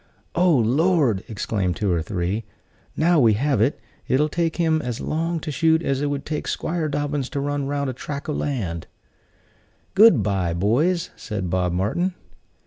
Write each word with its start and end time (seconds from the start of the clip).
"Oh, 0.33 0.55
Lord!" 0.57 1.23
exclaimed 1.27 1.75
two 1.75 1.91
or 1.91 2.01
three: 2.01 2.43
"now 2.97 3.19
we 3.19 3.33
have 3.33 3.61
it. 3.61 3.79
It'll 4.07 4.29
take 4.29 4.55
him 4.55 4.81
as 4.81 4.99
long 4.99 5.39
to 5.41 5.51
shoot 5.51 5.83
as 5.83 6.01
it 6.01 6.07
would 6.07 6.25
take 6.25 6.47
'Squire 6.47 6.89
Dobbins 6.89 7.29
to 7.29 7.39
run 7.39 7.67
round 7.67 7.87
a 7.87 7.93
track 7.93 8.27
o' 8.27 8.33
land." 8.33 8.87
"Good 9.93 10.23
by, 10.23 10.53
boys," 10.55 11.11
said 11.15 11.51
Bob 11.51 11.71
Martin. 11.73 12.15